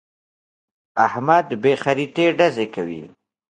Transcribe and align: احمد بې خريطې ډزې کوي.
احمد 1.05 1.47
بې 1.61 1.73
خريطې 1.83 2.25
ډزې 2.37 2.65
کوي. 2.75 3.03